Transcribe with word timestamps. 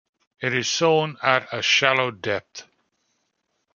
It 0.41 0.55
is 0.55 0.67
sown 0.67 1.17
at 1.21 1.53
a 1.53 1.61
shallow 1.61 2.09
depth. 2.09 2.65